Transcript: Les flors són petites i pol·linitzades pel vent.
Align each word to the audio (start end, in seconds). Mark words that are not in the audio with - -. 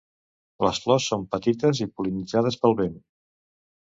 Les 0.67 0.77
flors 0.85 1.09
són 1.11 1.25
petites 1.35 1.81
i 1.85 1.87
pol·linitzades 1.99 2.57
pel 2.65 2.75
vent. 2.81 2.97